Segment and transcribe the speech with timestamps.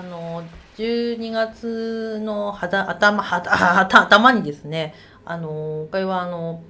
[0.00, 0.42] あの
[0.78, 4.94] 12月の肌頭肌頭にですね
[5.26, 6.62] あの今回はあの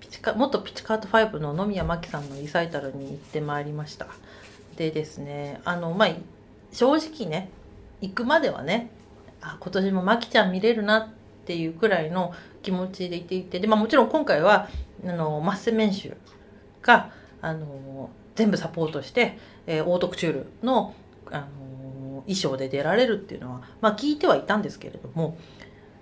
[0.00, 4.06] ピチカ元ピチカート5の野宮真紀さんのリサイタルに行ってまいりました。
[4.76, 6.08] でですねあのまあ
[6.72, 7.50] 正直ね
[8.00, 8.88] 行くまではね
[9.42, 11.08] あ今年も真紀ちゃん見れるなっ
[11.44, 14.70] ていうくらいの気持ちでいていてで、まあ、もちろん今回は
[15.04, 16.16] あのマッセメンシュ
[16.80, 17.10] が
[17.42, 19.36] あの全部サポートして、
[19.66, 20.94] えー、オートクチュールの
[21.30, 21.61] あの
[22.26, 25.36] 衣装で出られるっていうのは、まあ、聞いてはいたんですけれども、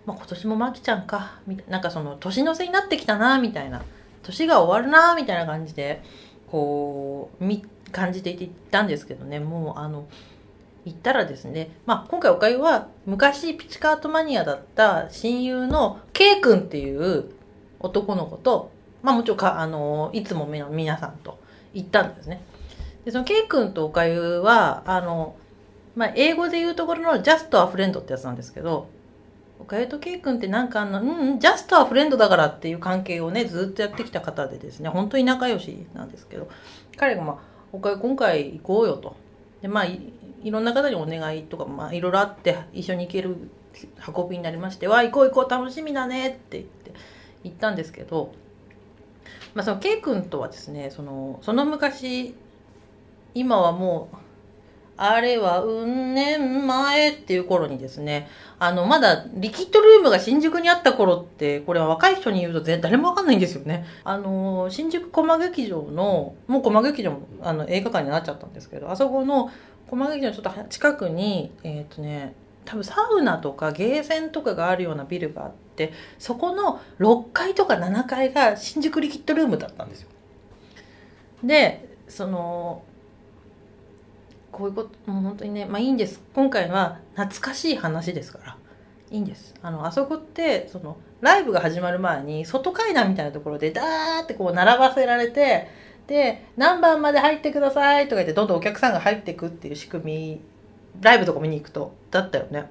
[0.07, 3.83] まあ、今年もマキちゃんかみたいなんかその年の瀬になってきたなみたいな
[4.23, 6.03] 年が終わるなみたいな感じで
[6.51, 10.07] こうみ感じていたんですけどねもうあの
[10.85, 17.31] 行ったらですね、まあ、今回おかゆは昔ピチカートマニアだった親友の K 君っていう
[17.81, 18.71] 男の子と、
[19.03, 21.39] まあ、もちろんかあのいつも皆さんと
[21.75, 22.43] 行ったんですね。
[23.05, 25.37] でその K 君とおかゆはあの、
[25.95, 28.89] まあ、英語で言うところの Just a Friend ってやつなんですけど
[29.61, 36.49] おかゆと K 君ってなんかあの、うん、ジャストはフレンドだからっていう関係をね、ずっとやってきた方でですね、本当に仲良しなんですけど、
[36.97, 37.39] 彼がまあ、
[37.71, 39.17] おかゆ今回行こうよと。
[39.61, 40.01] で、まあい、
[40.43, 43.37] いろんな方にお願いとか、まあ、いろいろあって、一緒に行ける
[44.17, 46.93] 運びになりまして、わあ、行こう行こう楽しみだねって言って
[47.45, 48.33] 行ったんですけど、
[49.53, 52.35] まあ、その K 君とはですね、その、その昔、
[53.35, 54.17] 今はもう、
[55.03, 63.87] あれはうん年前っていう頃にですね、あの、まだリキッドルームが新宿にあった頃って、これは若い人に言うと誰もわかんないんですよね。
[64.05, 69.51] あの、新宿駒劇場の、もう駒劇場もあの映画館になっちゃったんですけど、あそこの
[69.89, 72.35] 駒劇場のちょっと近くに、えっ、ー、とね、
[72.67, 80.09] 多分サウナとかゲーセンとかがあるようなビルがあってそこの6階とか7階が新宿リキッドルームだったんですよ
[81.43, 82.83] でその
[84.53, 86.23] こういうこともう本当にねまあいいんです。
[86.35, 88.57] 今回は懐かしい話ですから。
[89.11, 89.55] いいんです。
[89.61, 95.69] あのあそこってそのライブが始まる前に外階段みたいなところでダーってこう並ばせられて
[96.07, 100.41] で何番まで入ってくださいとか言ってどんどんお客さんが入ってくっていう仕組み
[101.01, 102.71] ライブとか見に行くとだったよね。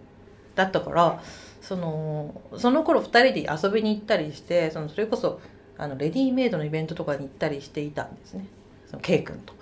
[0.56, 1.22] だったから
[1.62, 5.42] そのその頃2人で遊びに行ったりしてそのそれこそ
[5.78, 8.46] あのレディーメイドのイベントとかに行ったりしていたんですね。
[8.88, 9.54] その K 君と。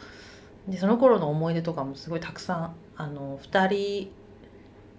[0.67, 4.11] でその頃の思い出とかもすごいたくさんあの2人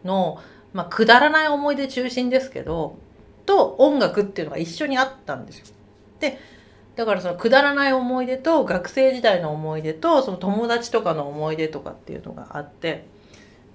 [0.05, 0.41] の、
[0.73, 2.97] まあ、くだらない思い出中心ですけど
[3.45, 5.67] と音楽っていうのが一緒にあったんですよ。
[6.21, 6.39] で
[6.97, 13.07] だからそのくだらない思い出と学生時代の思い出とその友達とかの思い出とかっていうのがあって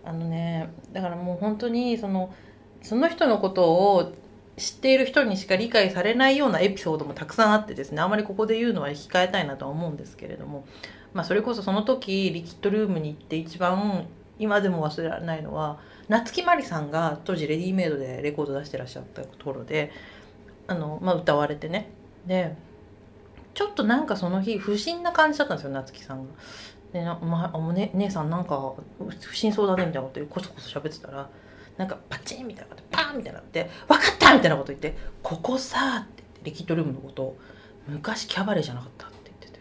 [0.04, 2.34] あのねだからもう本当にその
[2.82, 4.14] その人のことを
[4.58, 10.66] 知っている人にしか理解されないようなエピソードもたくさんあってですねあまりここで言うのは控えたいなとは思うんですけれども
[11.14, 14.08] まあ、それこそその時リキッドルームに行って一番
[14.40, 15.80] 今でも忘れられないのは
[16.10, 19.92] 夏木マリさんが当時レディメイドでレコード出してらっしゃったところで
[20.68, 21.90] あの、まあ、歌われてね
[22.26, 22.56] で
[23.54, 26.34] ちょっとなんかその日不審な感じだったんですよ夏木さんが。
[26.92, 28.74] でな、まあ、ね、姉さんなんか
[29.20, 31.28] 不審そうだねみたいなことでこそこそ喋ってたら
[31.78, 37.38] なんかパチンみたいなことパーンみたいなって「分かった!」みたいなこと言って「ここさ」ってってリキッドルームのことを
[37.88, 39.60] 「昔キャバレーじゃなかった」って言ってて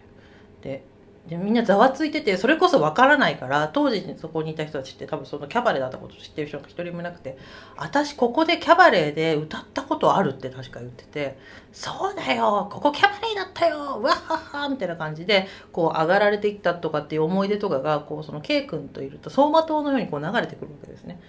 [0.62, 0.84] で
[1.28, 7.38] でみんなざわついててそれこそわからないから当時そこにいた人たちって多分そのキャバレーだったこと知ってる人が一人もいなくて
[7.76, 11.38] 私ここでキャバレーで歌ったことあるって確か言ってて
[11.72, 21.20] そうだよここキャバレーだったよわっはっはみたいな感じでこう上がられていったとかっていう思い出とかがこうその K 君といると走馬灯のようにこう流れてくるわけですね。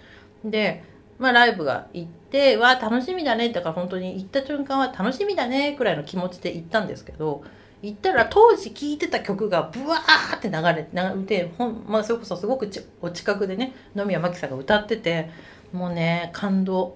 [0.44, 0.84] で
[1.20, 3.50] まあ、ライブが行って、わ、楽しみだね。
[3.50, 7.44] だから本当に行った瞬間は楽しみだね、くらいの気持ちで行ったんですけど、
[7.84, 10.84] 行ったら当時聴いてた曲がブワーって流れ
[11.26, 12.70] てほん、まあ、それこそすごく
[13.02, 15.30] お近くでね野宮真紀さんが歌ってて
[15.74, 16.96] もうね感動。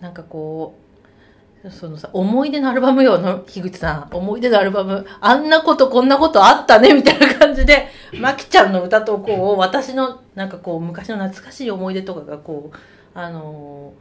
[0.00, 0.74] なんかこ
[1.64, 4.16] うそのさ思い出のアルバムよの樋口さん。
[4.16, 12.76] 思い出のアルバムあんなことこんなことあったねみたいな感じで真紀ちゃんの歌とこう私のなんかこう昔の懐かしい思い出とかがこう
[13.12, 13.92] あの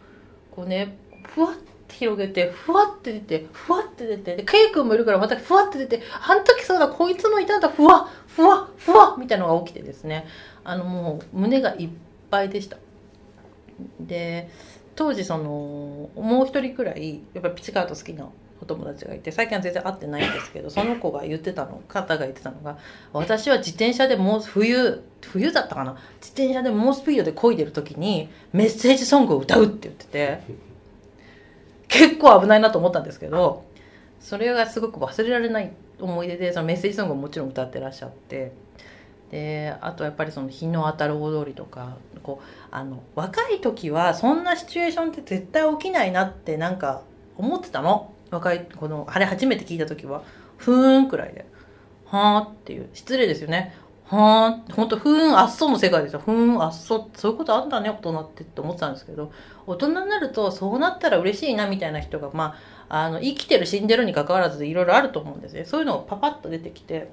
[0.54, 1.56] ー、こうねふわっ
[1.90, 10.26] 広げて、ふわって出て、ふわって出て、で、ケイ君もいるからまたふわって出て、あの時そうだ、こいつもいたんだ、ふわ、ふわ、ふわ、みたいなのが起きてですね、
[10.64, 11.90] あの、もう胸がいっ
[12.30, 12.78] ぱいでした。
[14.00, 14.50] で、
[14.96, 18.28] 当時その、もう一人くらい、やっぱりピチカート好きな
[18.62, 22.78] お友達がいて最近は全然会ってないんですけどその子が言ってたの方が言ってたのが
[23.14, 25.94] 私は自転車でもう冬冬だったかな。
[26.22, 30.67] 自転車で猛スピードで漕いでる時にメッセージソングを歌うって言ってて。
[31.88, 33.66] 結構危ないなと思ったんですけど
[34.20, 38.52] それがすごく忘れられない思い出でそのメッセージソングをもちろん歌ってらっしゃって
[39.32, 47.02] であとやっぱりその日の当たる大通りとかこうあの若い時はそんなシチュエーションって絶対起きないなってなんか
[47.38, 48.14] 思ってたの？
[48.32, 50.24] 若いこのあれ初めて聞いた時は。
[50.58, 51.46] ふーんくらいで。
[52.06, 52.90] はーっていう。
[52.94, 53.76] 失礼ですよね
[54.10, 59.32] はーんほんとふーんあっその世界ですよふーんあっそそういうことあんだね大人ってって思ってたんですけど。
[59.68, 62.56] 大人になるとそうなったら嬉しいなみたいな人がま
[62.90, 65.66] ああの生きてる死んでるに関わらずいろいろあると思うんですね。
[65.66, 67.10] そういうのがパパッと出てきて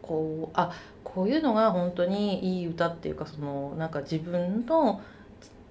[0.00, 0.72] こうあ
[1.04, 5.02] こういうのが本当にいい歌っていうかそのなんか自分の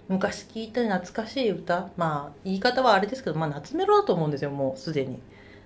[0.10, 1.90] 昔聴いた懐かしい歌。
[1.98, 5.20] まあ言い方はあれですけど、まあ、夏メロだと思うんですよもうすでに。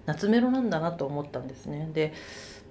[0.05, 1.89] 夏メロなんだなと思ったんですね。
[1.93, 2.13] で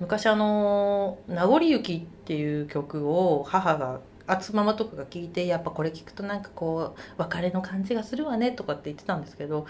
[0.00, 4.00] 昔あの「名残雪」っていう曲を母が
[4.40, 9.66] つママとかが聞いてやっぱこれ聞くとなんかこう別れの感じがするわねとかって言ってたんですけど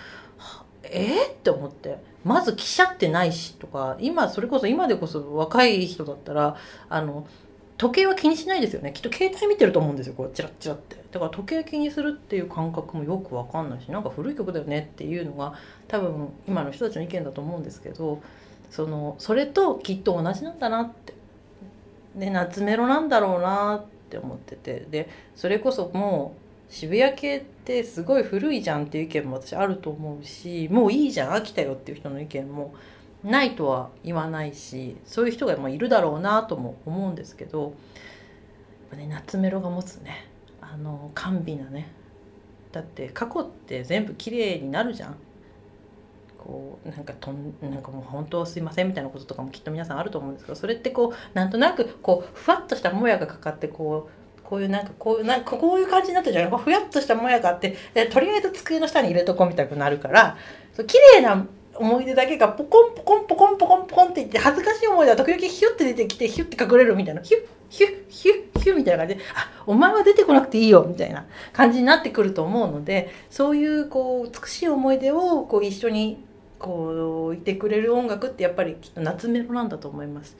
[0.82, 1.98] えー、って思って。
[2.24, 6.56] まず記者ってないしとか今それこそ今でこそ若い人だったら
[6.88, 7.26] あの
[7.78, 8.92] 時計は気にしないですよね。
[8.92, 10.96] きっと携帯見てると思うんですよこうチラッチラって。
[11.10, 15.54] だから時計気にするっていう感覚もよく分かんないしなんか古い曲だよねっていうのが
[15.88, 18.20] 多分今の人たちの意見だと思うんですけど
[18.70, 21.14] そのそれときっと同じなんだなって。
[22.16, 24.86] で夏メロなんだろうなって思ってて。
[24.90, 32.74] でそれこそもう渋谷系ってすごい古いじゃんっていう意見も私あると思うしもういいじゃん飽きたよっていう人の意見も
[33.24, 37.70] ないとは言わないしそういう人がいるだろうなとも思うんですけどやっ
[38.90, 40.28] ぱね夏メロが持つね
[40.60, 41.90] あの甘美なね。
[42.70, 45.16] だって過去って全部綺麗になるじゃん。
[46.42, 56.60] こうなんかとんなんかもう本当すいませんみたいなこととかもきっと皆さんあると思うんですけどそれってこうなんとなくこうふわっとしたもやがかかってこうこういうなんかこうなんかこういう感じになってるじゃない？
[56.60, 57.76] ふやっとしたもやがあって
[58.10, 60.38] とりあえず机の下に入れとこうみたくなるから
[60.72, 61.46] そう綺麗な
[61.76, 76.24] 思い出だけがポコンポコンポコンポコンポコンっていって恥ずかしい思い出は時々ヒュッて出てきてヒュッて隠れるみたいなヒュッヒュッヒュッヒュッみたいな感じであお前は出てこなくていいよみたいな感じになってくると思うのでそういうこう美しい思い出をこう一緒に
[76.60, 80.36] こういてくれる音楽ってやっぱりきっと夏メロなんだと思います。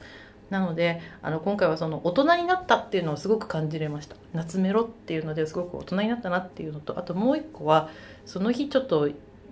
[0.49, 4.15] なのであの今回はその大人になったっていうのをすごく感じれました。
[4.33, 7.89] 夏メロっていうのですごく大人になったなっていうのとあともう一個は
[8.25, 9.09] その日ちょっと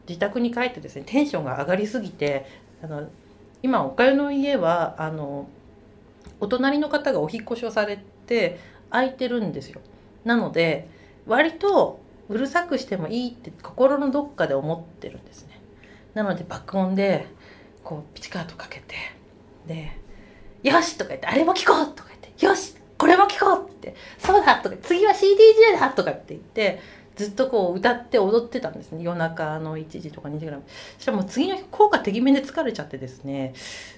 [0.07, 2.45] 自宅に帰ってですねテンションが上がりすぎて
[2.83, 3.07] あの
[3.63, 5.47] 今おかゆの家はあの
[6.39, 9.81] お隣の方がお引越しをされて空いてるんですよ。
[10.25, 10.87] なので
[11.25, 15.48] 割とうるさくしてもいいって心のどっかで思ってるんですね。
[16.13, 17.27] なので爆音で
[17.83, 18.95] こうピチカートかけて
[19.67, 19.91] で
[20.63, 26.81] よしとか言って、あれも聞こうとか言って、よしこれも聞こうって、そうだとか、次は CDJ だとかって言って、
[27.15, 29.03] ずっとこう歌って踊ってたんですね。
[29.03, 30.61] 夜中の1時とか2時ぐらい。
[30.97, 33.53] そしたらもう次の日効果てきめで疲れちゃってですね。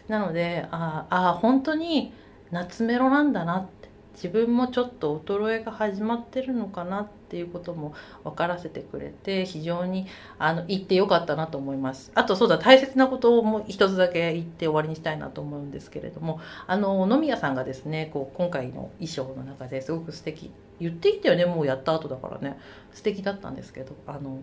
[0.08, 2.13] なので、ああ、本当に
[2.52, 3.81] 夏メロなんだなって。
[4.13, 7.94] 自分もちょっと衰えが始まってるのかなっていうことも
[8.24, 12.12] 分からせてくれて非常にあの言ってよかったなと思います。
[12.13, 20.52] あとそうだ大切なことをもう一つだけ言って終わりにしたいなと思うんですけれどもあの野宮さんがですねこう今回の衣装の中ですごく素敵。
[20.80, 22.58] 言っていたよねもうやった後だからね。
[22.94, 24.40] 素敵だったんですけどあの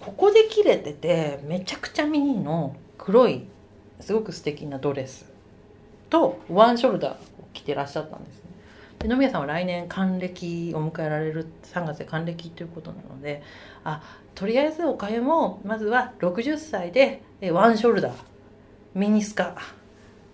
[0.00, 3.46] ここで切れててめちゃくちゃミニの黒い
[4.00, 5.30] すごく素敵なドレス
[6.08, 7.16] とワンショルダーを
[7.52, 8.49] 着てらっしゃったんですね。
[9.04, 13.42] 野宮さんは来年還暦を迎えられる3月で還暦ということなので
[13.82, 14.02] あ
[14.34, 18.12] とりあえずおかゆもまずは60歳でワンショルダー
[18.94, 19.56] ミニスカ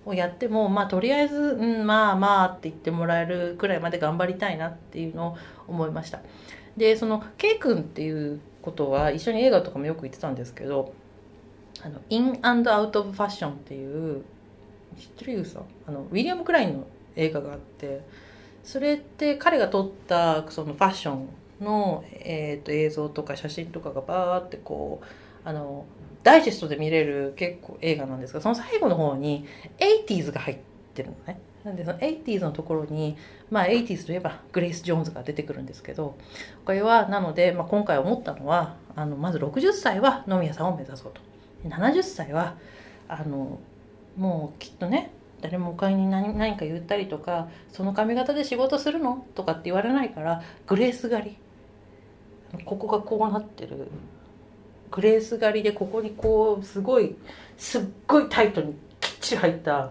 [0.04, 5.36] をやってもまあとりあえず、うん、まあまあって言ってもらえるくらいまで頑張りたいなっていうのを
[5.68, 6.20] 思いました。
[6.76, 10.92] でその K 君っていうことは一緒に映画とかもよく言ってたんですけど
[11.82, 14.24] あのインアンドアウト・オブ・ファッションっていう
[14.98, 18.02] 知ってるさあのウィリアム・クラインの映画があって
[18.66, 21.28] それって彼が撮ったそのファッション
[21.60, 25.86] の、えー、と映像とか写真とかがバーってこうあの
[26.24, 29.46] ダイジェストで見れる結構映画なんですがその最後の方に
[30.08, 30.58] 80s が入っ
[30.92, 31.40] てるのね。
[31.62, 33.16] なんでその 80s のところに、
[33.50, 36.16] まあ 80s といえばグレイス・ジョーンズが出てくるんですけど、
[36.64, 41.20] これはなので、まあ、今回思ったのは、あのまず60歳は野宮さんを目指そうと。
[41.68, 42.54] 70歳は、
[43.08, 43.58] あの、
[44.16, 49.26] もうきっとね、誰もお買いに何何か言ったりとかその髪型で仕事するの？
[49.34, 51.36] とかって言われないからグレース狩り。
[52.64, 53.88] ここがこうなってる。
[54.90, 57.16] グレース狩りでここにこうすごい
[57.58, 59.90] すっごいタイトにきっちり入った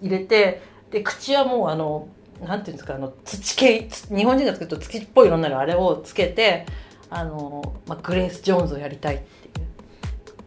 [0.00, 2.08] 入れてで口はもうあの
[2.40, 6.64] なんていうんですかあの土系日本人が作ると土っぽい色になるあれをつけて
[7.10, 9.66] あの、まあ、グレース・ジョーンズをやりたいっていう。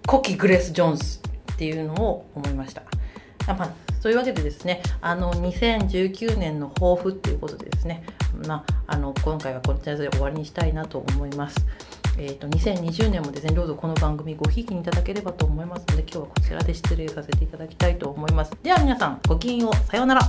[0.09, 1.19] 古希グレース・ジョーンズ
[1.53, 2.83] っていうのを思いました。
[3.47, 8.03] あまあというわけでですね、あの、2019年の抱負っていうことでですね、
[8.47, 11.65] まあ、あの、今回はこちらで終わりにしたいなと思います。
[12.19, 20.21] えーと、2020年もですねどうぞこの番組ごひいきにいただければと思いますので今日はこちらで失礼させていただきたいと思いますでは皆さんごきげんようさようなら